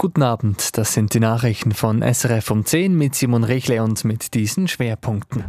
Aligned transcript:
Guten 0.00 0.22
Abend, 0.22 0.78
das 0.78 0.92
sind 0.92 1.12
die 1.12 1.18
Nachrichten 1.18 1.72
von 1.72 2.02
SRF 2.02 2.52
um 2.52 2.64
10 2.64 2.96
mit 2.96 3.16
Simon 3.16 3.42
Richle 3.42 3.82
und 3.82 4.04
mit 4.04 4.32
diesen 4.32 4.68
Schwerpunkten. 4.68 5.42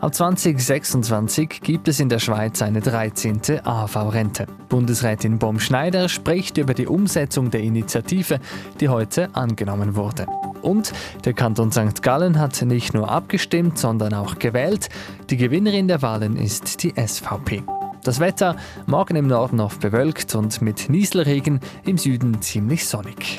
Ab 0.00 0.14
2026 0.14 1.60
gibt 1.62 1.88
es 1.88 1.98
in 1.98 2.08
der 2.08 2.20
Schweiz 2.20 2.62
eine 2.62 2.80
13. 2.80 3.40
AHV-Rente. 3.64 4.46
Bundesrätin 4.68 5.40
Bom 5.40 5.58
Schneider 5.58 6.08
spricht 6.08 6.58
über 6.58 6.74
die 6.74 6.86
Umsetzung 6.86 7.50
der 7.50 7.62
Initiative, 7.62 8.38
die 8.78 8.88
heute 8.88 9.34
angenommen 9.34 9.96
wurde. 9.96 10.26
Und 10.62 10.92
der 11.24 11.32
Kanton 11.32 11.72
St. 11.72 12.04
Gallen 12.04 12.38
hat 12.38 12.62
nicht 12.62 12.94
nur 12.94 13.10
abgestimmt, 13.10 13.78
sondern 13.78 14.14
auch 14.14 14.38
gewählt. 14.38 14.90
Die 15.28 15.36
Gewinnerin 15.36 15.88
der 15.88 16.02
Wahlen 16.02 16.36
ist 16.36 16.84
die 16.84 16.94
SVP. 16.94 17.64
Das 18.04 18.18
Wetter 18.18 18.56
morgen 18.86 19.14
im 19.14 19.28
Norden 19.28 19.60
oft 19.60 19.80
bewölkt 19.80 20.34
und 20.34 20.60
mit 20.60 20.88
Nieselregen, 20.88 21.60
im 21.84 21.98
Süden 21.98 22.42
ziemlich 22.42 22.86
sonnig. 22.86 23.38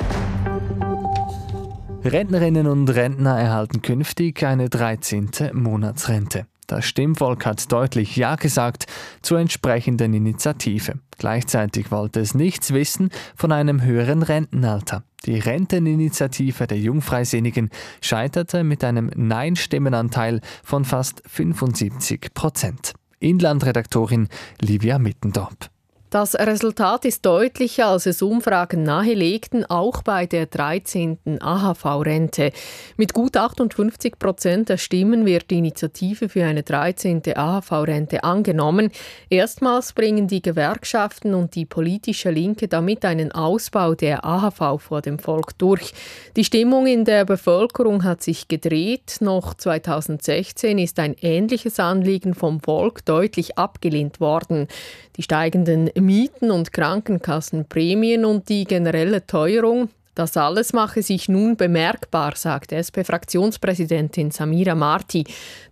Rentnerinnen 2.06 2.68
und 2.68 2.90
Rentner 2.90 3.40
erhalten 3.40 3.82
künftig 3.82 4.44
eine 4.44 4.70
13. 4.70 5.32
Monatsrente. 5.54 6.48
Das 6.68 6.86
Stimmvolk 6.86 7.46
hat 7.46 7.72
deutlich 7.72 8.18
Ja 8.18 8.36
gesagt 8.36 8.88
zur 9.22 9.40
entsprechenden 9.40 10.14
Initiative. 10.14 11.00
Gleichzeitig 11.18 11.92
wollte 11.92 12.20
es 12.20 12.36
nichts 12.36 12.74
wissen 12.74 13.10
von 13.36 13.54
einem 13.54 13.82
höheren 13.84 14.22
Rentenalter. 14.22 15.04
Die 15.26 15.40
Renteninitiative 15.40 16.68
der 16.68 16.78
Jungfreisinnigen 16.78 17.70
scheiterte 18.02 18.66
mit 18.66 18.84
einem 18.84 19.10
Nein-Stimmenanteil 19.16 20.42
von 20.62 20.84
fast 20.84 21.24
75 21.26 22.34
Prozent. 22.34 22.94
Inlandredaktorin 23.20 24.28
Livia 24.60 25.00
Mittendorp. 25.00 25.73
Das 26.14 26.36
Resultat 26.36 27.06
ist 27.06 27.26
deutlicher, 27.26 27.88
als 27.88 28.06
es 28.06 28.22
Umfragen 28.22 28.84
nahelegten, 28.84 29.66
auch 29.66 30.04
bei 30.04 30.28
der 30.28 30.46
13. 30.46 31.42
AHV-Rente. 31.42 32.52
Mit 32.98 33.16
gut 33.16 33.36
58 33.36 34.20
Prozent 34.20 34.70
der 34.70 34.78
Stimmen 34.78 35.26
wird 35.26 35.50
die 35.50 35.58
Initiative 35.58 36.30
für 36.30 36.46
eine 36.46 36.62
13. 36.62 37.24
AHV-Rente 37.36 38.24
angenommen. 38.24 38.92
Erstmals 39.32 39.94
bringen 39.94 40.28
die 40.28 40.44
Gewerkschaften 40.44 41.34
und 41.34 41.56
die 41.56 41.66
politische 41.66 42.30
Linke 42.30 42.68
damit 42.68 43.06
einen 43.06 43.32
Ausbau 43.32 43.96
der 43.96 44.24
AHV 44.24 44.80
vor 44.80 45.02
dem 45.02 45.18
Volk 45.18 45.58
durch. 45.58 45.96
Die 46.36 46.44
Stimmung 46.44 46.86
in 46.86 47.06
der 47.06 47.26
Bevölkerung 47.26 48.04
hat 48.04 48.22
sich 48.22 48.48
gedreht. 48.48 49.18
Noch 49.22 49.56
2016 49.56 50.78
ist 50.78 51.00
ein 51.00 51.16
ähnliches 51.22 51.80
Anliegen 51.80 52.36
vom 52.36 52.60
Volk 52.60 53.04
deutlich 53.04 53.58
abgelehnt 53.58 54.20
worden. 54.20 54.68
Die 55.16 55.24
steigenden 55.24 55.88
Mieten 56.04 56.52
und 56.52 56.74
Krankenkassenprämien 56.74 58.26
und 58.26 58.50
die 58.50 58.66
generelle 58.66 59.26
Teuerung, 59.26 59.90
das 60.16 60.36
alles 60.36 60.74
mache 60.74 61.02
sich 61.02 61.30
nun 61.30 61.56
bemerkbar, 61.56 62.36
sagt 62.36 62.74
SP-Fraktionspräsidentin 62.74 64.30
Samira 64.30 64.76
Marti. 64.76 65.24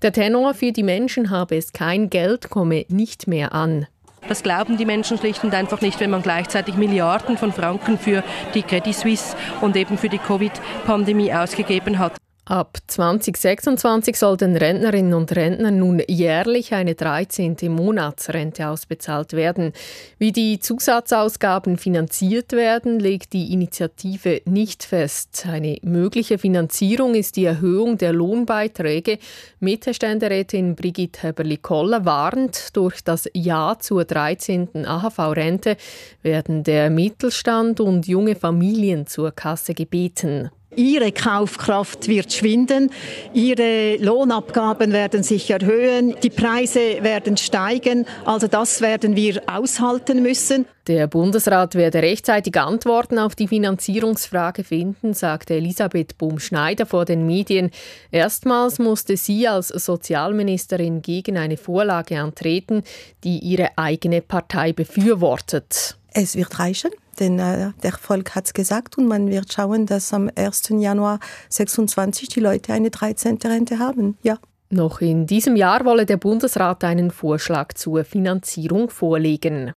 Der 0.02 0.14
Tenor 0.14 0.54
für 0.54 0.72
die 0.72 0.84
Menschen 0.84 1.30
habe 1.30 1.58
es 1.58 1.74
kein 1.74 2.10
Geld, 2.10 2.50
komme 2.50 2.86
nicht 2.88 3.28
mehr 3.28 3.54
an. 3.54 3.88
Das 4.30 4.42
glauben 4.42 4.78
die 4.78 4.86
Menschen 4.86 5.18
schlicht 5.18 5.44
und 5.44 5.54
einfach 5.54 5.82
nicht, 5.82 6.00
wenn 6.00 6.12
man 6.12 6.22
gleichzeitig 6.22 6.76
Milliarden 6.76 7.38
von 7.38 7.52
Franken 7.52 7.98
für 7.98 8.24
die 8.54 8.64
Credit 8.64 8.96
Suisse 8.96 9.36
und 9.60 9.76
eben 9.76 9.98
für 9.98 10.10
die 10.10 10.20
Covid-Pandemie 10.20 11.34
ausgegeben 11.34 12.00
hat. 12.00 12.14
Ab 12.46 12.80
2026 12.88 14.18
soll 14.18 14.36
den 14.36 14.58
Rentnerinnen 14.58 15.14
und 15.14 15.36
Rentnern 15.36 15.78
nun 15.78 16.02
jährlich 16.08 16.74
eine 16.74 16.96
13. 16.96 17.56
Monatsrente 17.68 18.68
ausbezahlt 18.68 19.34
werden. 19.34 19.74
Wie 20.18 20.32
die 20.32 20.60
Zusatzausgaben 20.60 21.78
finanziert 21.78 22.54
werden, 22.54 23.00
legt 23.00 23.34
die 23.34 23.54
Initiative 23.54 24.42
nicht 24.46 24.84
fest. 24.84 25.46
Eine 25.48 25.78
mögliche 25.84 26.40
Finanzierung 26.40 27.14
ist 27.14 27.36
die 27.36 27.46
Erhöhung 27.46 28.00
der 28.00 28.12
Lohnbeiträge. 28.12 29.20
Mittelständerätin 29.60 30.76
Brigitte 30.76 31.22
Heberli-Koller 31.22 32.06
warnt, 32.06 32.76
durch 32.76 33.04
das 33.04 33.30
Ja 33.34 33.78
zur 33.80 34.04
13. 34.04 34.84
AHV-Rente 34.84 35.78
werden 36.24 36.64
der 36.64 36.90
Mittelstand 36.90 37.80
und 37.80 38.08
junge 38.08 38.34
Familien 38.34 39.06
zur 39.06 39.32
Kasse 39.32 39.76
gebeten. 39.76 40.50
Ihre 40.76 41.12
Kaufkraft 41.12 42.08
wird 42.08 42.32
schwinden, 42.32 42.92
ihre 43.34 43.98
Lohnabgaben 43.98 44.94
werden 44.94 45.22
sich 45.22 45.52
erhöhen, 45.52 46.16
die 46.24 46.30
Preise 46.30 47.04
werden 47.04 47.36
steigen, 47.36 48.06
also 48.24 48.48
das 48.48 48.80
werden 48.80 49.18
wir 49.18 49.42
aushalten 49.48 50.24
müssen. 50.24 50.66
Der 50.88 51.08
Bundesrat 51.08 51.76
werde 51.76 52.02
rechtzeitig 52.02 52.58
Antworten 52.58 53.20
auf 53.20 53.36
die 53.36 53.50
Finanzierungsfrage 53.50 54.64
finden, 54.64 55.14
sagte 55.14 55.56
Elisabeth 55.56 56.18
Bum-Schneider 56.18 56.86
vor 56.86 57.04
den 57.04 57.26
Medien. 57.28 57.70
Erstmals 58.10 58.80
musste 58.80 59.18
sie 59.18 59.48
als 59.48 59.68
Sozialministerin 59.68 61.02
gegen 61.02 61.38
eine 61.38 61.58
Vorlage 61.58 62.20
antreten, 62.20 62.84
die 63.24 63.40
ihre 63.40 63.78
eigene 63.78 64.22
Partei 64.22 64.74
befürwortet. 64.74 65.98
Es 66.14 66.36
wird 66.36 66.60
reichen 66.60 66.92
denn 67.22 67.40
äh, 67.40 67.72
der 67.84 67.94
Volk 67.94 68.36
hat 68.36 68.46
es 68.46 68.54
gesagt 68.54 68.98
und 68.98 69.08
man 69.08 69.30
wird 69.30 69.54
schauen, 69.54 69.86
dass 69.86 70.14
am 70.14 70.30
1. 70.36 70.70
Januar 70.70 71.20
26 71.50 72.30
die 72.30 72.40
Leute 72.40 72.74
eine 72.74 72.90
13. 72.90 73.38
Rente 73.46 73.80
haben. 73.80 74.18
Ja. 74.24 74.38
Noch 74.70 75.02
in 75.02 75.28
diesem 75.28 75.58
Jahr 75.58 75.84
wolle 75.84 76.06
der 76.06 76.18
Bundesrat 76.18 76.84
einen 76.84 77.12
Vorschlag 77.12 77.74
zur 77.74 78.06
Finanzierung 78.06 78.90
vorlegen. 78.90 79.74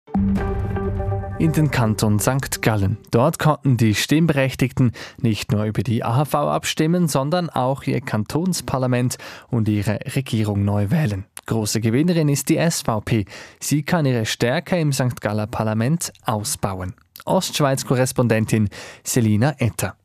In 1.45 1.53
den 1.53 1.71
Kanton 1.71 2.19
St. 2.21 2.63
Gallen. 2.63 2.97
Dort 3.11 3.39
konnten 3.39 3.77
die 3.77 3.95
Stimmberechtigten 3.95 4.93
nicht 5.21 5.53
nur 5.53 5.65
über 5.65 5.83
die 5.83 6.03
AHV 6.03 6.35
abstimmen, 6.37 7.07
sondern 7.07 7.51
auch 7.51 7.83
ihr 7.83 8.01
Kantonsparlament 8.01 9.19
und 9.51 9.69
ihre 9.69 9.99
Regierung 10.17 10.65
neu 10.65 10.91
wählen. 10.91 11.27
Große 11.45 11.83
Gewinnerin 11.83 12.31
ist 12.31 12.49
die 12.49 12.57
SVP. 12.57 13.27
Sie 13.61 13.83
kann 13.83 14.07
ihre 14.07 14.25
Stärke 14.25 14.81
im 14.81 14.91
St. 14.91 15.21
Galler 15.21 15.47
Parlament 15.47 16.15
ausbauen. 16.25 16.95
Ostschweiz-Korrespondentin 17.27 18.71
Selina 19.03 19.55
Etter. 19.59 19.97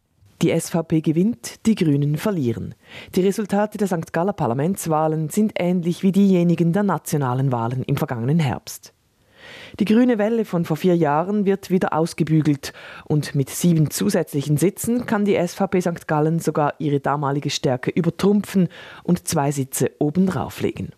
Die 0.42 0.52
SVP 0.60 1.00
gewinnt, 1.00 1.66
die 1.66 1.76
Grünen 1.76 2.18
verlieren. 2.18 2.76
Die 3.16 3.22
Resultate 3.22 3.78
der 3.78 3.88
St. 3.88 4.12
Galler 4.12 4.34
Parlamentswahlen 4.34 5.30
sind 5.30 5.54
ähnlich 5.56 6.04
wie 6.04 6.12
diejenigen 6.12 6.74
der 6.74 6.84
nationalen 6.84 7.54
Wahlen 7.54 7.84
im 7.84 7.96
vergangenen 7.96 8.40
Herbst. 8.40 8.94
Die 9.80 9.86
grüne 9.86 10.18
Welle 10.18 10.46
von 10.46 10.66
vor 10.66 10.78
vier 10.78 10.96
Jahren 10.96 11.46
wird 11.46 11.70
wieder 11.70 11.94
ausgebügelt 11.94 12.74
und 13.06 13.36
mit 13.36 13.50
sieben 13.50 13.92
zusätzlichen 13.92 14.58
Sitzen 14.58 15.06
kann 15.06 15.26
die 15.26 15.36
SVP 15.36 15.82
St. 15.82 16.08
Gallen 16.08 16.40
sogar 16.40 16.74
ihre 16.80 17.00
damalige 17.00 17.50
Stärke 17.50 17.92
übertrumpfen 17.92 18.70
und 19.04 19.28
zwei 19.28 19.52
Sitze 19.52 19.92
obendrauf 20.00 20.62
legen. 20.62 20.90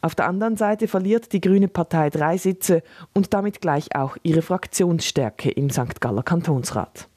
Auf 0.00 0.14
der 0.14 0.28
anderen 0.28 0.56
Seite 0.56 0.86
verliert 0.86 1.32
die 1.32 1.40
Grüne 1.40 1.66
Partei 1.66 2.08
drei 2.08 2.36
Sitze 2.36 2.82
und 3.14 3.34
damit 3.34 3.60
gleich 3.60 3.96
auch 3.96 4.16
ihre 4.22 4.42
Fraktionsstärke 4.42 5.50
im 5.50 5.70
St. 5.70 6.00
Galler 6.00 6.22
Kantonsrat. 6.22 7.08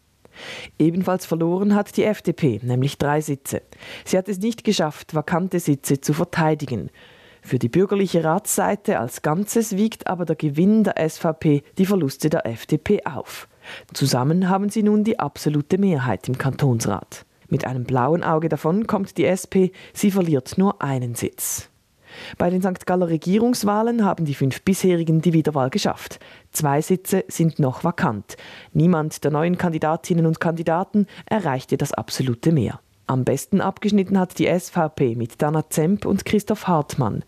Ebenfalls 0.80 1.26
verloren 1.26 1.76
hat 1.76 1.96
die 1.98 2.04
FDP, 2.04 2.60
nämlich 2.64 2.98
drei 2.98 3.22
Sitze. 3.22 3.62
Sie 4.06 4.18
hat 4.18 4.28
es 4.28 4.40
nicht 4.40 4.64
geschafft, 4.64 5.14
vakante 5.14 5.60
Sitze 5.60 6.02
zu 6.02 6.14
verteidigen. 6.14 6.90
Für 7.42 7.60
die 7.60 7.70
bürgerliche 7.70 8.24
Ratsseite 8.24 9.00
als 9.00 9.22
Ganzes 9.22 9.76
wiegt 9.76 10.08
aber 10.08 10.26
der 10.26 10.36
Gewinn 10.36 10.84
der 10.84 11.10
SVP 11.10 11.64
die 11.78 11.86
Verluste 11.86 12.30
der 12.30 12.46
FDP 12.46 13.06
auf. 13.06 13.48
Zusammen 13.94 14.48
haben 14.50 14.70
sie 14.70 14.84
nun 14.84 15.04
die 15.04 15.20
absolute 15.20 15.78
Mehrheit 15.78 16.28
im 16.28 16.38
Kantonsrat. 16.38 17.26
Mit 17.50 17.66
einem 17.66 17.84
blauen 17.84 18.24
Auge 18.24 18.48
davon 18.48 18.88
kommt 18.88 19.18
die 19.18 19.26
SP, 19.28 19.76
sie 19.94 20.12
verliert 20.12 20.58
nur 20.58 20.82
einen 20.82 21.16
Sitz. 21.16 21.70
Bei 22.38 22.50
den 22.50 22.62
St. 22.62 22.86
Galler 22.86 23.10
Regierungswahlen 23.10 24.06
haben 24.06 24.26
die 24.26 24.36
fünf 24.36 24.62
bisherigen 24.62 25.22
die 25.22 25.34
Wiederwahl 25.34 25.70
geschafft. 25.70 26.20
Zwei 26.52 26.82
Sitze 26.82 27.24
sind 27.28 27.60
noch 27.60 27.84
vakant. 27.84 28.38
Niemand 28.74 29.24
der 29.24 29.32
neuen 29.32 29.58
Kandidatinnen 29.58 30.26
und 30.26 30.40
Kandidaten 30.40 31.08
erreichte 31.26 31.78
das 31.78 31.94
absolute 31.94 32.52
Mehr. 32.52 32.80
Am 33.12 33.26
besten 33.26 33.60
abgeschnitten 33.60 34.18
hat 34.18 34.40
die 34.40 34.48
SVP 34.48 35.16
mit 35.16 35.42
Dana 35.42 35.70
Zemp 35.70 36.06
und 36.06 36.24
Christoph 36.24 36.70
Hartmann. 36.70 37.26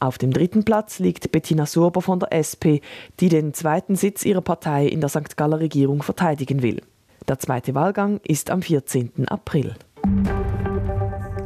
Auf 0.00 0.16
dem 0.16 0.30
dritten 0.30 0.64
Platz 0.64 0.98
liegt 0.98 1.30
Bettina 1.30 1.66
Surber 1.66 2.00
von 2.00 2.20
der 2.20 2.32
SP, 2.32 2.80
die 3.20 3.28
den 3.28 3.52
zweiten 3.52 3.96
Sitz 3.96 4.24
ihrer 4.24 4.40
Partei 4.40 4.86
in 4.86 5.02
der 5.02 5.10
St. 5.10 5.36
Galler 5.36 5.60
Regierung 5.60 6.02
verteidigen 6.02 6.62
will. 6.62 6.80
Der 7.28 7.38
zweite 7.38 7.74
Wahlgang 7.74 8.18
ist 8.24 8.50
am 8.50 8.62
14. 8.62 9.28
April. 9.28 9.74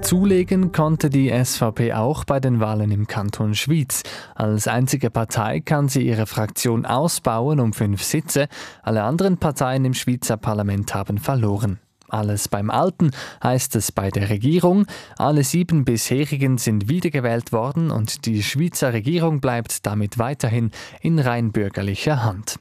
Zulegen 0.03 0.71
konnte 0.71 1.11
die 1.11 1.29
SVP 1.29 1.93
auch 1.93 2.23
bei 2.23 2.39
den 2.39 2.61
Wahlen 2.61 2.93
im 2.93 3.09
Kanton 3.09 3.57
Schwyz. 3.57 4.05
Als 4.37 4.69
einzige 4.69 5.11
Partei 5.11 5.59
kann 5.59 5.89
sie 5.89 6.07
ihre 6.07 6.27
Fraktion 6.27 6.87
ausbauen 6.87 7.59
um 7.59 7.73
fünf 7.73 8.05
Sitze. 8.05 8.47
Alle 8.85 9.03
anderen 9.03 9.39
Parteien 9.39 9.85
im 9.85 9.95
Schweizer 9.95 10.37
Parlament 10.37 10.95
haben 10.95 11.19
verloren. 11.19 11.81
Alles 12.11 12.49
beim 12.49 12.71
Alten 12.71 13.11
heißt 13.43 13.77
es 13.77 13.93
bei 13.93 14.11
der 14.11 14.31
Regierung. 14.31 14.87
Alle 15.17 15.45
sieben 15.45 15.85
bisherigen 15.85 16.59
sind 16.59 16.89
wiedergewählt 16.89 17.53
worden 17.53 17.91
und 17.91 18.27
die 18.27 18.43
Schweizer 18.43 18.93
Regierung 18.93 19.41
bleibt 19.41 19.87
damit 19.87 20.19
weiterhin 20.19 20.71
in 21.01 21.19
rein 21.19 21.53
bürgerlicher 21.53 22.23
Hand. 22.25 22.59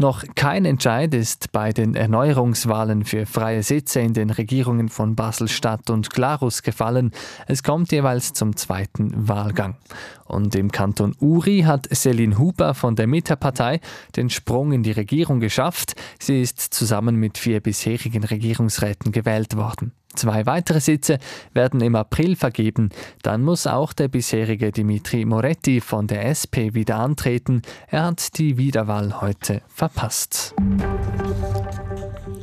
Noch 0.00 0.22
kein 0.36 0.64
Entscheid 0.64 1.12
ist 1.12 1.50
bei 1.50 1.72
den 1.72 1.96
Erneuerungswahlen 1.96 3.04
für 3.04 3.26
freie 3.26 3.64
Sitze 3.64 3.98
in 3.98 4.12
den 4.12 4.30
Regierungen 4.30 4.88
von 4.88 5.16
Basel-Stadt 5.16 5.90
und 5.90 6.10
Glarus 6.10 6.62
gefallen. 6.62 7.10
Es 7.48 7.64
kommt 7.64 7.90
jeweils 7.90 8.32
zum 8.32 8.54
zweiten 8.54 9.10
Wahlgang. 9.28 9.76
Und 10.24 10.54
im 10.54 10.70
Kanton 10.70 11.16
Uri 11.18 11.62
hat 11.66 11.88
Céline 11.88 12.38
Huber 12.38 12.74
von 12.74 12.94
der 12.94 13.08
Mitterpartei 13.08 13.80
den 14.14 14.30
Sprung 14.30 14.70
in 14.70 14.84
die 14.84 14.92
Regierung 14.92 15.40
geschafft. 15.40 15.96
Sie 16.20 16.42
ist 16.42 16.60
zusammen 16.60 17.16
mit 17.16 17.36
vier 17.36 17.58
bisherigen 17.58 18.22
Regierungsräten 18.22 19.10
gewählt 19.10 19.56
worden. 19.56 19.90
Zwei 20.14 20.46
weitere 20.46 20.80
Sitze 20.80 21.18
werden 21.52 21.80
im 21.80 21.94
April 21.94 22.34
vergeben. 22.34 22.90
Dann 23.22 23.44
muss 23.44 23.66
auch 23.66 23.92
der 23.92 24.08
bisherige 24.08 24.72
Dimitri 24.72 25.24
Moretti 25.24 25.80
von 25.80 26.06
der 26.06 26.26
SP 26.32 26.74
wieder 26.74 26.96
antreten. 26.96 27.62
Er 27.88 28.06
hat 28.06 28.38
die 28.38 28.56
Wiederwahl 28.56 29.20
heute 29.20 29.62
verpasst. 29.68 30.54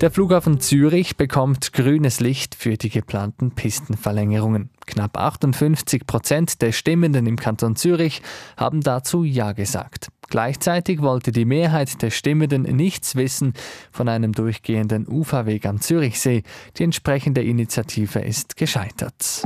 Der 0.02 0.12
Flughafen 0.12 0.60
Zürich 0.60 1.16
bekommt 1.16 1.72
grünes 1.72 2.20
Licht 2.20 2.54
für 2.54 2.76
die 2.76 2.90
geplanten 2.90 3.52
Pistenverlängerungen. 3.52 4.70
Knapp 4.86 5.18
58 5.18 6.06
Prozent 6.06 6.62
der 6.62 6.74
Stimmenden 6.74 7.26
im 7.28 7.38
Kanton 7.38 7.78
Zürich 7.78 8.22
haben 8.58 8.82
dazu 8.82 9.24
Ja 9.24 9.54
gesagt. 9.54 10.10
Gleichzeitig 10.30 11.02
wollte 11.02 11.32
die 11.32 11.46
Mehrheit 11.46 12.02
der 12.02 12.10
Stimmenden 12.10 12.64
nichts 12.64 13.16
wissen 13.16 13.54
von 13.92 14.10
einem 14.10 14.34
durchgehenden 14.34 15.08
Uferweg 15.08 15.66
am 15.66 15.80
Zürichsee. 15.80 16.44
Die 16.78 16.84
entsprechende 16.84 17.42
Initiative 17.42 18.20
ist 18.20 18.58
gescheitert. 18.58 19.44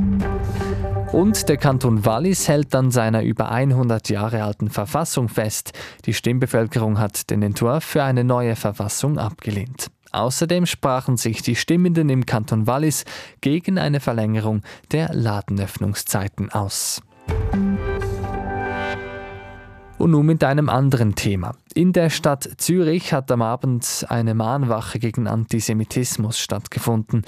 Und 1.12 1.48
der 1.48 1.58
Kanton 1.58 2.04
Wallis 2.04 2.48
hält 2.48 2.74
an 2.74 2.90
seiner 2.90 3.22
über 3.22 3.52
100 3.52 4.08
Jahre 4.08 4.42
alten 4.42 4.68
Verfassung 4.68 5.28
fest. 5.28 5.72
Die 6.06 6.14
Stimmbevölkerung 6.14 6.98
hat 6.98 7.30
den 7.30 7.42
Entwurf 7.42 7.84
für 7.84 8.02
eine 8.02 8.24
neue 8.24 8.56
Verfassung 8.56 9.18
abgelehnt. 9.18 9.90
Außerdem 10.12 10.66
sprachen 10.66 11.16
sich 11.16 11.42
die 11.42 11.56
Stimmenden 11.56 12.08
im 12.08 12.26
Kanton 12.26 12.66
Wallis 12.66 13.04
gegen 13.40 13.78
eine 13.78 14.00
Verlängerung 14.00 14.62
der 14.92 15.14
Ladenöffnungszeiten 15.14 16.50
aus. 16.50 17.02
Und 19.98 20.12
nun 20.12 20.24
mit 20.24 20.42
einem 20.42 20.70
anderen 20.70 21.14
Thema. 21.14 21.54
In 21.74 21.92
der 21.92 22.08
Stadt 22.08 22.48
Zürich 22.56 23.12
hat 23.12 23.30
am 23.30 23.42
Abend 23.42 24.06
eine 24.08 24.34
Mahnwache 24.34 24.98
gegen 24.98 25.26
Antisemitismus 25.26 26.38
stattgefunden. 26.38 27.22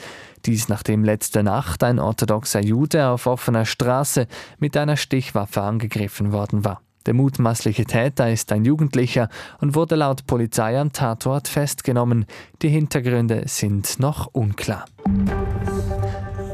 Dies 0.46 0.68
nachdem 0.70 1.04
letzte 1.04 1.42
Nacht 1.42 1.84
ein 1.84 1.98
orthodoxer 1.98 2.64
Jude 2.64 3.08
auf 3.08 3.26
offener 3.26 3.66
Straße 3.66 4.26
mit 4.58 4.74
einer 4.78 4.96
Stichwaffe 4.96 5.60
angegriffen 5.60 6.32
worden 6.32 6.64
war. 6.64 6.80
Der 7.06 7.14
mutmaßliche 7.14 7.84
Täter 7.84 8.30
ist 8.30 8.52
ein 8.52 8.64
Jugendlicher 8.64 9.28
und 9.60 9.74
wurde 9.74 9.96
laut 9.96 10.26
Polizei 10.26 10.78
am 10.78 10.92
Tatort 10.92 11.48
festgenommen. 11.48 12.26
Die 12.62 12.68
Hintergründe 12.68 13.42
sind 13.46 13.98
noch 13.98 14.28
unklar. 14.32 14.84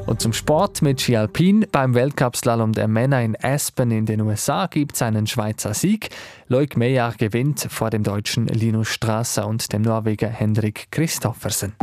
Und 0.08 0.22
zum 0.22 0.32
Sport 0.32 0.80
mit 0.80 1.02
Ski 1.02 1.16
Alpin. 1.18 1.66
Beim 1.70 1.94
Weltcupslalom 1.94 2.72
der 2.72 2.88
Männer 2.88 3.20
in 3.22 3.36
Aspen 3.42 3.90
in 3.90 4.06
den 4.06 4.22
USA 4.22 4.66
gibt 4.66 4.94
es 4.94 5.02
einen 5.02 5.26
Schweizer 5.26 5.74
Sieg. 5.74 6.08
Loic 6.46 6.78
Meyer 6.78 7.12
gewinnt 7.18 7.66
vor 7.68 7.90
dem 7.90 8.04
deutschen 8.04 8.46
Linus 8.46 8.88
Strasser 8.88 9.46
und 9.46 9.70
dem 9.70 9.82
Norweger 9.82 10.28
Hendrik 10.28 10.90
Christoffersen. 10.90 11.74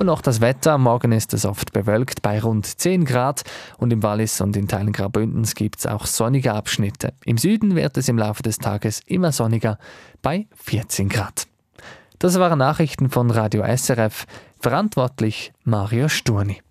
Und 0.00 0.08
auch 0.08 0.22
das 0.22 0.40
Wetter. 0.40 0.78
Morgen 0.78 1.12
ist 1.12 1.34
es 1.34 1.44
oft 1.44 1.74
bewölkt 1.74 2.22
bei 2.22 2.40
rund 2.40 2.64
10 2.64 3.04
Grad 3.04 3.42
und 3.76 3.92
im 3.92 4.02
Wallis 4.02 4.40
und 4.40 4.56
in 4.56 4.66
Teilen 4.66 4.92
Graubündens 4.92 5.54
gibt 5.54 5.80
es 5.80 5.86
auch 5.86 6.06
sonnige 6.06 6.54
Abschnitte. 6.54 7.12
Im 7.26 7.36
Süden 7.36 7.76
wird 7.76 7.98
es 7.98 8.08
im 8.08 8.16
Laufe 8.16 8.42
des 8.42 8.56
Tages 8.56 9.02
immer 9.04 9.30
sonniger 9.30 9.78
bei 10.22 10.46
14 10.54 11.10
Grad. 11.10 11.46
Das 12.18 12.38
waren 12.38 12.58
Nachrichten 12.58 13.10
von 13.10 13.30
Radio 13.30 13.62
SRF. 13.62 14.24
Verantwortlich 14.58 15.52
Mario 15.64 16.08
Sturni. 16.08 16.62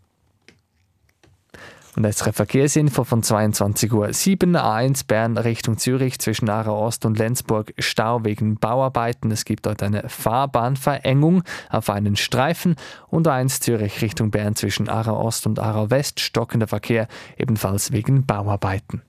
Und 2.00 2.06
SRF 2.06 2.34
Verkehrsinfo 2.34 3.04
von 3.04 3.24
22 3.24 3.92
Uhr 3.92 4.14
7 4.14 4.56
A1 4.56 5.06
Bern 5.06 5.38
Richtung 5.38 5.78
Zürich 5.78 6.18
zwischen 6.18 6.50
Aarau 6.50 6.86
Ost 6.86 7.06
und 7.06 7.20
Lenzburg 7.20 7.74
Stau 7.78 8.24
wegen 8.24 8.56
Bauarbeiten. 8.56 9.32
Es 9.32 9.44
gibt 9.44 9.66
dort 9.66 9.84
eine 9.84 10.08
Fahrbahnverengung 10.08 11.44
auf 11.70 11.90
einen 11.90 12.16
Streifen 12.16 12.78
und 13.10 13.28
A1 13.28 13.60
Zürich 13.60 14.02
Richtung 14.02 14.32
Bern 14.32 14.56
zwischen 14.56 14.88
Aarau 14.88 15.22
Ost 15.26 15.46
und 15.46 15.60
Aarau 15.60 15.90
West 15.90 16.22
stockender 16.22 16.68
Verkehr 16.68 17.10
ebenfalls 17.38 17.92
wegen 17.92 18.26
Bauarbeiten. 18.26 19.02